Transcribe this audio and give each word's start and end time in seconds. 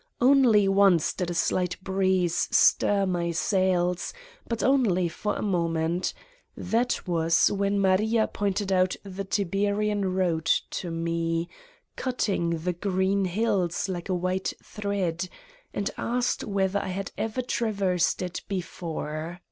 Only 0.19 0.67
once 0.67 1.13
did 1.13 1.29
a 1.29 1.35
slight 1.35 1.77
breeze 1.83 2.47
stir 2.49 3.05
my 3.05 3.29
sails, 3.29 4.15
but 4.47 4.63
only 4.63 5.07
for 5.07 5.35
a 5.35 5.43
moment: 5.43 6.15
that 6.57 7.07
was 7.07 7.51
when 7.51 7.79
Maria 7.79 8.25
pointed 8.25 8.71
out 8.71 8.95
the 9.03 9.23
Tiberian 9.23 10.11
road 10.15 10.45
to 10.71 10.89
me, 10.89 11.49
cutting 11.97 12.49
the 12.49 12.73
green 12.73 13.25
hills 13.25 13.87
like 13.87 14.09
a 14.09 14.15
white 14.15 14.53
thread, 14.63 15.29
and 15.71 15.91
asked 15.99 16.43
whether 16.45 16.79
I 16.79 16.87
had 16.87 17.11
ever 17.15 17.43
traversed 17.43 18.23
it 18.23 18.41
before. 18.47 19.39